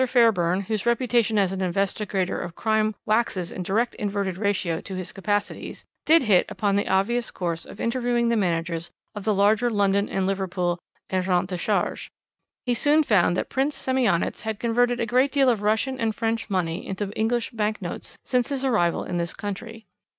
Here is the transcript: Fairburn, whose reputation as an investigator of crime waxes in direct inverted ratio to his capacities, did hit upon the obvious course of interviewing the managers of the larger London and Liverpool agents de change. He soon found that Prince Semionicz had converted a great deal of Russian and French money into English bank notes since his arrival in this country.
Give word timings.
Fairburn, 0.07 0.61
whose 0.61 0.87
reputation 0.87 1.37
as 1.37 1.51
an 1.51 1.61
investigator 1.61 2.41
of 2.41 2.55
crime 2.55 2.95
waxes 3.05 3.51
in 3.51 3.61
direct 3.61 3.93
inverted 3.93 4.35
ratio 4.35 4.81
to 4.81 4.95
his 4.95 5.11
capacities, 5.11 5.85
did 6.07 6.23
hit 6.23 6.43
upon 6.49 6.75
the 6.75 6.87
obvious 6.87 7.29
course 7.29 7.65
of 7.67 7.79
interviewing 7.79 8.27
the 8.27 8.35
managers 8.35 8.89
of 9.13 9.25
the 9.25 9.33
larger 9.35 9.69
London 9.69 10.09
and 10.09 10.25
Liverpool 10.25 10.79
agents 11.11 11.49
de 11.49 11.55
change. 11.55 12.09
He 12.65 12.73
soon 12.73 13.03
found 13.03 13.37
that 13.37 13.49
Prince 13.51 13.77
Semionicz 13.77 14.41
had 14.41 14.57
converted 14.59 14.99
a 14.99 15.05
great 15.05 15.31
deal 15.31 15.49
of 15.49 15.61
Russian 15.61 15.99
and 15.99 16.15
French 16.15 16.49
money 16.49 16.87
into 16.87 17.15
English 17.15 17.51
bank 17.51 17.79
notes 17.79 18.17
since 18.25 18.49
his 18.49 18.65
arrival 18.65 19.03
in 19.03 19.17
this 19.17 19.35
country. 19.35 19.85